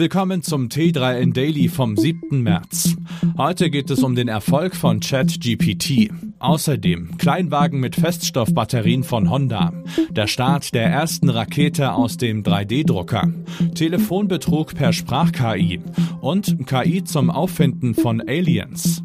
Willkommen 0.00 0.40
zum 0.42 0.68
T3N 0.68 1.34
Daily 1.34 1.68
vom 1.68 1.94
7. 1.94 2.42
März. 2.42 2.96
Heute 3.36 3.68
geht 3.68 3.90
es 3.90 4.02
um 4.02 4.14
den 4.14 4.28
Erfolg 4.28 4.74
von 4.74 5.00
ChatGPT. 5.00 6.10
Außerdem 6.38 7.18
Kleinwagen 7.18 7.80
mit 7.80 7.96
Feststoffbatterien 7.96 9.04
von 9.04 9.28
Honda. 9.28 9.74
Der 10.08 10.26
Start 10.26 10.72
der 10.72 10.86
ersten 10.86 11.28
Rakete 11.28 11.92
aus 11.92 12.16
dem 12.16 12.42
3D-Drucker. 12.42 13.30
Telefonbetrug 13.74 14.74
per 14.74 14.94
Sprach-KI. 14.94 15.82
Und 16.22 16.66
KI 16.66 17.04
zum 17.04 17.28
Auffinden 17.28 17.94
von 17.94 18.22
Aliens. 18.26 18.99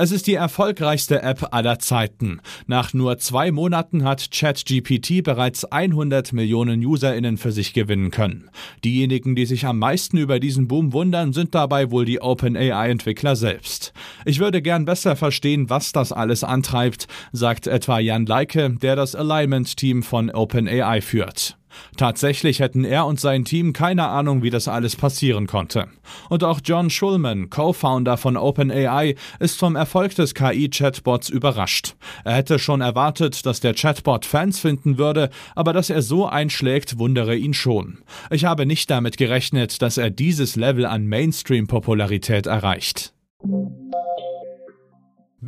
Es 0.00 0.12
ist 0.12 0.28
die 0.28 0.34
erfolgreichste 0.34 1.22
App 1.22 1.48
aller 1.50 1.80
Zeiten. 1.80 2.40
Nach 2.68 2.94
nur 2.94 3.18
zwei 3.18 3.50
Monaten 3.50 4.04
hat 4.04 4.30
ChatGPT 4.30 5.24
bereits 5.24 5.64
100 5.64 6.32
Millionen 6.32 6.86
UserInnen 6.86 7.36
für 7.36 7.50
sich 7.50 7.72
gewinnen 7.72 8.12
können. 8.12 8.48
Diejenigen, 8.84 9.34
die 9.34 9.44
sich 9.44 9.66
am 9.66 9.80
meisten 9.80 10.16
über 10.16 10.38
diesen 10.38 10.68
Boom 10.68 10.92
wundern, 10.92 11.32
sind 11.32 11.52
dabei 11.52 11.90
wohl 11.90 12.04
die 12.04 12.22
OpenAI-Entwickler 12.22 13.34
selbst. 13.34 13.92
Ich 14.24 14.38
würde 14.38 14.62
gern 14.62 14.84
besser 14.84 15.16
verstehen, 15.16 15.68
was 15.68 15.90
das 15.90 16.12
alles 16.12 16.44
antreibt, 16.44 17.08
sagt 17.32 17.66
etwa 17.66 17.98
Jan 17.98 18.24
Leike, 18.24 18.70
der 18.80 18.94
das 18.94 19.16
Alignment-Team 19.16 20.04
von 20.04 20.30
OpenAI 20.30 21.00
führt. 21.00 21.57
Tatsächlich 21.96 22.60
hätten 22.60 22.84
er 22.84 23.06
und 23.06 23.20
sein 23.20 23.44
Team 23.44 23.72
keine 23.72 24.08
Ahnung, 24.08 24.42
wie 24.42 24.50
das 24.50 24.68
alles 24.68 24.96
passieren 24.96 25.46
konnte. 25.46 25.88
Und 26.28 26.44
auch 26.44 26.60
John 26.64 26.90
Schulman, 26.90 27.50
Co-Founder 27.50 28.16
von 28.16 28.36
OpenAI, 28.36 29.14
ist 29.40 29.58
vom 29.58 29.76
Erfolg 29.76 30.14
des 30.14 30.34
KI-Chatbots 30.34 31.28
überrascht. 31.28 31.94
Er 32.24 32.34
hätte 32.34 32.58
schon 32.58 32.80
erwartet, 32.80 33.44
dass 33.46 33.60
der 33.60 33.74
Chatbot 33.74 34.24
Fans 34.24 34.58
finden 34.58 34.98
würde, 34.98 35.30
aber 35.54 35.72
dass 35.72 35.90
er 35.90 36.02
so 36.02 36.26
einschlägt, 36.26 36.98
wundere 36.98 37.36
ihn 37.36 37.54
schon. 37.54 37.98
Ich 38.30 38.44
habe 38.44 38.66
nicht 38.66 38.90
damit 38.90 39.16
gerechnet, 39.16 39.82
dass 39.82 39.98
er 39.98 40.10
dieses 40.10 40.56
Level 40.56 40.86
an 40.86 41.06
Mainstream-Popularität 41.06 42.46
erreicht. 42.46 43.12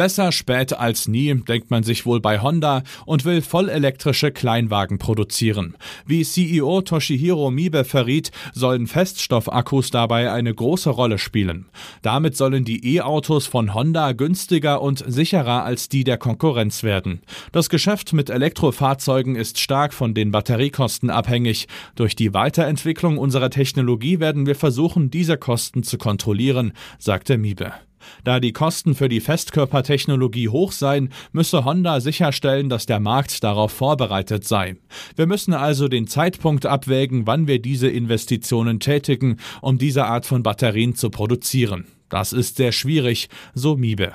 Besser 0.01 0.33
spät 0.33 0.73
als 0.73 1.09
nie, 1.09 1.35
denkt 1.35 1.71
man 1.71 1.83
sich 1.83 2.07
wohl 2.07 2.23
bei 2.23 2.41
Honda 2.41 2.85
und 3.05 3.27
will 3.27 3.43
vollelektrische 3.43 4.31
Kleinwagen 4.31 4.97
produzieren. 4.97 5.77
Wie 6.07 6.25
CEO 6.25 6.81
Toshihiro 6.81 7.51
Mibe 7.51 7.85
verriet, 7.85 8.31
sollen 8.55 8.87
Feststoffakkus 8.87 9.91
dabei 9.91 10.33
eine 10.33 10.55
große 10.55 10.89
Rolle 10.89 11.19
spielen. 11.19 11.67
Damit 12.01 12.35
sollen 12.35 12.65
die 12.65 12.95
E-Autos 12.95 13.47
von 13.47 13.75
Honda 13.75 14.13
günstiger 14.13 14.81
und 14.81 15.05
sicherer 15.07 15.65
als 15.65 15.91
die 15.91 16.05
der 16.05 16.17
Konkurrenz 16.17 16.83
werden. 16.83 17.21
Das 17.53 17.69
Geschäft 17.69 18.15
mit 18.15 18.31
Elektrofahrzeugen 18.31 19.37
ist 19.37 19.61
stark 19.61 19.93
von 19.93 20.15
den 20.15 20.31
Batteriekosten 20.31 21.11
abhängig. 21.11 21.69
Durch 21.95 22.17
die 22.17 22.33
Weiterentwicklung 22.33 23.19
unserer 23.19 23.51
Technologie 23.51 24.19
werden 24.19 24.47
wir 24.47 24.57
versuchen, 24.57 25.11
diese 25.11 25.37
Kosten 25.37 25.83
zu 25.83 25.99
kontrollieren, 25.99 26.73
sagte 26.99 27.37
Miebe. 27.37 27.75
Da 28.25 28.41
die 28.41 28.53
Kosten 28.53 28.95
für 28.95 29.09
die 29.09 29.21
Festkörpertechnologie 29.21 30.49
hoch 30.49 30.73
seien, 30.73 31.11
müsse 31.33 31.65
Honda 31.65 32.01
sicherstellen, 32.01 32.69
dass 32.69 32.87
der 32.87 33.01
Markt 33.01 33.43
darauf 33.45 33.73
vorbereitet 33.73 34.47
sei. 34.47 34.77
Wir 35.17 35.27
müssen 35.27 35.55
also 35.55 35.89
den 35.89 36.07
Zeitpunkt 36.07 36.67
abwägen, 36.67 37.27
wann 37.27 37.47
wir 37.47 37.61
diese 37.61 37.89
Investitionen 37.89 38.81
tätigen, 38.81 39.37
um 39.61 39.79
diese 39.79 40.07
Art 40.07 40.27
von 40.27 40.43
Batterien 40.43 40.95
zu 40.95 41.11
produzieren. 41.11 41.87
Das 42.09 42.33
ist 42.33 42.57
sehr 42.57 42.73
schwierig, 42.73 43.29
so 43.55 43.77
Miebe. 43.77 44.13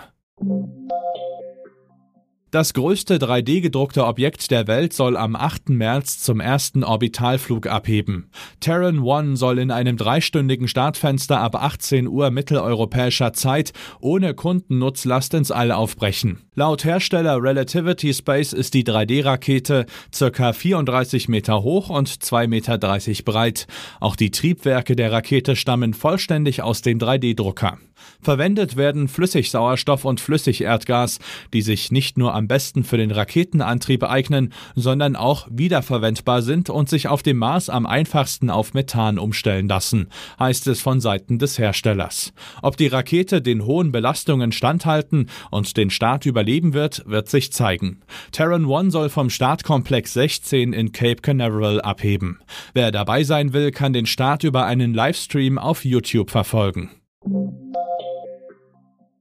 Das 2.56 2.74
größte 2.74 3.18
3D-gedruckte 3.18 4.06
Objekt 4.06 4.50
der 4.50 4.66
Welt 4.66 4.94
soll 4.94 5.18
am 5.18 5.36
8. 5.36 5.72
März 5.72 6.20
zum 6.20 6.40
ersten 6.40 6.86
Orbitalflug 6.86 7.68
abheben. 7.68 8.30
Terran 8.62 9.00
One 9.00 9.36
soll 9.36 9.60
in 9.60 9.72
einem 9.72 9.98
dreistündigen 9.98 10.70
Startfenster 10.70 11.42
ab 11.42 11.62
18 11.62 12.08
Uhr 12.08 12.32
mitteleuropäischer 12.32 13.34
Zeit 13.34 13.74
ohne 14.00 14.34
Kundennutzlast 14.36 15.34
ins 15.34 15.52
All 15.52 15.74
aufbrechen. 15.74 16.44
Laut 16.54 16.86
Hersteller 16.86 17.44
Relativity 17.44 18.14
Space 18.14 18.54
ist 18.54 18.74
die 18.74 18.86
3D-Rakete 18.86 19.86
ca. 20.18 20.54
34 20.54 21.28
Meter 21.28 21.62
hoch 21.62 21.90
und 21.90 22.08
2,30 22.08 22.48
Meter 22.48 23.24
breit. 23.26 23.68
Auch 24.00 24.16
die 24.16 24.32
Triebwerke 24.32 24.96
der 24.96 25.12
Rakete 25.12 25.58
stammen 25.58 25.94
vollständig 25.94 26.62
aus 26.62 26.82
dem 26.82 27.00
3D-Drucker. 27.00 27.80
Verwendet 28.22 28.76
werden 28.76 29.08
Flüssigsauerstoff 29.08 30.06
und 30.06 30.20
Flüssigerdgas, 30.20 31.20
die 31.54 31.62
sich 31.62 31.92
nicht 31.92 32.18
nur 32.18 32.34
am 32.34 32.48
besten 32.48 32.84
für 32.84 32.98
den 32.98 33.12
Raketenantrieb 33.12 34.04
eignen, 34.04 34.54
sondern 34.76 35.16
auch 35.16 35.48
wiederverwendbar 35.52 36.42
sind 36.42 36.70
und 36.70 36.90
sich 36.90 37.08
auf 37.08 37.24
dem 37.24 37.38
Mars 37.38 37.70
am 37.70 37.86
einfachsten 37.86 38.50
auf 38.50 38.74
Methan 38.74 39.20
umstellen 39.20 39.68
lassen, 39.68 40.10
heißt 40.40 40.68
es 40.68 40.82
von 40.82 41.00
Seiten 41.00 41.40
des 41.40 41.60
Herstellers. 41.60 42.34
Ob 42.62 42.78
die 42.78 42.88
Rakete 42.88 43.42
den 43.42 43.66
hohen 43.66 43.92
Belastungen 43.92 44.52
standhalten 44.52 45.30
und 45.52 45.78
den 45.78 45.90
Start 45.90 46.26
überleben 46.26 46.74
wird, 46.74 47.04
wird 47.06 47.30
sich 47.30 47.52
zeigen. 47.52 48.02
Terran 48.32 48.66
One 48.66 48.92
soll 48.92 49.10
vom 49.10 49.30
Startkomplex 49.30 50.14
16 50.14 50.74
in 50.74 50.92
Cape 50.92 51.22
Canaveral 51.22 51.82
abheben. 51.82 52.40
Wer 52.74 52.92
dabei 52.92 53.24
sein 53.24 53.54
will, 53.54 53.72
kann 53.72 53.94
den 53.94 54.06
Start 54.06 54.44
über 54.44 54.66
einen 54.66 54.94
Livestream 54.94 55.58
auf 55.58 55.86
YouTube 55.86 56.32
verfolgen. 56.32 56.90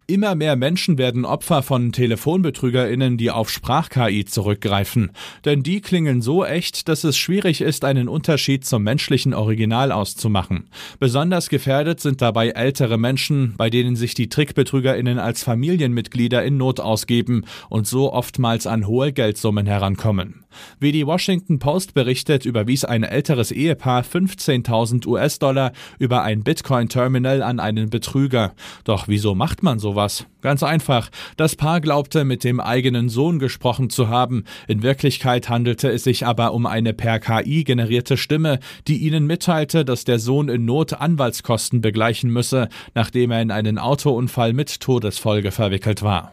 Immer 0.07 0.35
mehr 0.35 0.55
Menschen 0.55 0.99
werden 0.99 1.25
Opfer 1.25 1.63
von 1.63 1.91
Telefonbetrügerinnen, 1.91 3.17
die 3.17 3.31
auf 3.31 3.49
Sprach-KI 3.49 4.27
zurückgreifen. 4.27 5.13
Denn 5.47 5.63
die 5.63 5.81
klingen 5.81 6.21
so 6.21 6.45
echt, 6.45 6.89
dass 6.89 7.05
es 7.05 7.17
schwierig 7.17 7.63
ist, 7.63 7.87
einen 7.87 8.09
Unterschied 8.09 8.67
zum 8.67 8.83
menschlichen 8.83 9.33
Original 9.33 9.93
auszumachen. 9.93 10.69
Besonders 10.99 11.49
gefährdet 11.49 12.01
sind 12.01 12.21
dabei 12.21 12.51
ältere 12.51 12.99
Menschen, 12.99 13.55
bei 13.57 13.71
denen 13.71 13.97
sich 13.97 14.13
die 14.13 14.29
Trickbetrügerinnen 14.29 15.19
als 15.19 15.43
Familienmitglieder 15.43 16.45
in 16.45 16.59
Not 16.59 16.81
ausgeben 16.81 17.47
und 17.71 17.87
so 17.87 18.13
oftmals 18.13 18.67
an 18.67 18.87
hohe 18.87 19.11
Geldsummen 19.11 19.65
herankommen. 19.65 20.44
Wie 20.81 20.93
die 20.93 21.07
Washington 21.07 21.59
Post 21.59 21.95
berichtet, 21.95 22.45
überwies 22.45 22.85
ein 22.85 23.03
älteres 23.03 23.51
Ehepaar 23.51 24.03
15.000 24.03 25.07
US-Dollar 25.07 25.73
über 25.99 26.23
ein 26.23 26.43
Bitcoin-Terminal 26.43 27.43
an 27.43 27.61
einen 27.61 27.91
Betrüger. 27.91 28.55
Doch 28.85 29.09
wieso 29.09 29.35
macht 29.35 29.63
man 29.63 29.79
sowas? 29.79 30.27
Ganz 30.41 30.63
einfach. 30.63 31.11
Das 31.39 31.57
Paar 31.57 31.81
glaubte, 31.81 32.25
mit 32.25 32.45
dem 32.45 32.61
eigenen 32.61 33.09
Sohn 33.09 33.39
gesprochen 33.39 33.89
zu 33.89 34.09
haben. 34.09 34.45
In 34.69 34.83
Wirklichkeit 34.83 35.49
handelte 35.49 35.91
es 35.91 36.05
sich 36.05 36.27
aber 36.27 36.53
um 36.53 36.67
eine 36.67 36.93
per 36.93 37.19
KI 37.19 37.65
generierte 37.65 38.17
Stimme, 38.17 38.59
die 38.87 38.99
ihnen 38.99 39.27
mitteilte, 39.27 39.85
dass 39.85 40.05
der 40.05 40.19
Sohn 40.19 40.51
in 40.51 40.67
Not 40.67 40.93
Anwaltskosten 40.93 41.81
begleichen 41.81 42.31
müsse, 42.31 42.69
nachdem 42.95 43.31
er 43.31 43.41
in 43.41 43.51
einen 43.51 43.79
Autounfall 43.79 44.53
mit 44.53 44.81
Todesfolge 44.81 45.51
verwickelt 45.51 46.03
war. 46.03 46.33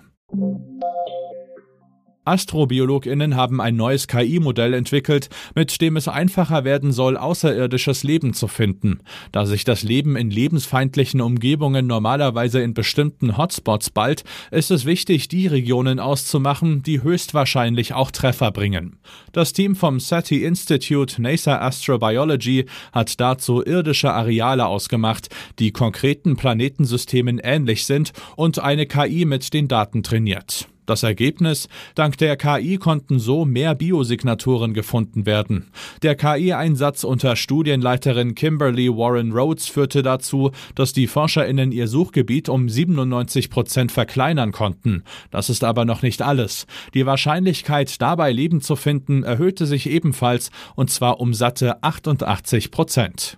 AstrobiologInnen 2.31 3.35
haben 3.35 3.59
ein 3.59 3.75
neues 3.75 4.07
KI-Modell 4.07 4.73
entwickelt, 4.73 5.29
mit 5.53 5.81
dem 5.81 5.97
es 5.97 6.07
einfacher 6.07 6.63
werden 6.63 6.93
soll, 6.93 7.17
außerirdisches 7.17 8.03
Leben 8.03 8.33
zu 8.33 8.47
finden. 8.47 8.99
Da 9.33 9.45
sich 9.45 9.65
das 9.65 9.83
Leben 9.83 10.15
in 10.15 10.31
lebensfeindlichen 10.31 11.19
Umgebungen 11.19 11.87
normalerweise 11.87 12.61
in 12.61 12.73
bestimmten 12.73 13.37
Hotspots 13.37 13.89
ballt, 13.89 14.23
ist 14.49 14.71
es 14.71 14.85
wichtig, 14.85 15.27
die 15.27 15.47
Regionen 15.47 15.99
auszumachen, 15.99 16.83
die 16.83 17.03
höchstwahrscheinlich 17.03 17.93
auch 17.93 18.11
Treffer 18.11 18.51
bringen. 18.51 18.97
Das 19.33 19.51
Team 19.51 19.75
vom 19.75 19.99
SETI 19.99 20.45
Institute 20.45 21.21
NASA 21.21 21.59
Astrobiology 21.59 22.65
hat 22.93 23.19
dazu 23.19 23.61
irdische 23.61 24.13
Areale 24.13 24.67
ausgemacht, 24.67 25.27
die 25.59 25.71
konkreten 25.71 26.37
Planetensystemen 26.37 27.39
ähnlich 27.43 27.85
sind 27.85 28.13
und 28.37 28.59
eine 28.59 28.85
KI 28.85 29.25
mit 29.25 29.53
den 29.53 29.67
Daten 29.67 30.01
trainiert. 30.01 30.69
Das 30.91 31.03
Ergebnis? 31.03 31.69
Dank 31.95 32.17
der 32.17 32.35
KI 32.35 32.75
konnten 32.75 33.17
so 33.17 33.45
mehr 33.45 33.75
Biosignaturen 33.75 34.73
gefunden 34.73 35.25
werden. 35.25 35.71
Der 36.03 36.15
KI-Einsatz 36.15 37.05
unter 37.05 37.37
Studienleiterin 37.37 38.35
Kimberly 38.35 38.89
Warren 38.89 39.31
Rhodes 39.31 39.69
führte 39.69 40.03
dazu, 40.03 40.51
dass 40.75 40.91
die 40.91 41.07
ForscherInnen 41.07 41.71
ihr 41.71 41.87
Suchgebiet 41.87 42.49
um 42.49 42.67
97 42.67 43.49
Prozent 43.49 43.93
verkleinern 43.93 44.51
konnten. 44.51 45.05
Das 45.29 45.49
ist 45.49 45.63
aber 45.63 45.85
noch 45.85 46.01
nicht 46.01 46.21
alles. 46.21 46.67
Die 46.93 47.05
Wahrscheinlichkeit, 47.05 48.01
dabei 48.01 48.33
Leben 48.33 48.59
zu 48.59 48.75
finden, 48.75 49.23
erhöhte 49.23 49.67
sich 49.67 49.89
ebenfalls, 49.89 50.51
und 50.75 50.89
zwar 50.89 51.21
um 51.21 51.33
satte 51.33 51.81
88 51.83 52.69
Prozent. 52.69 53.37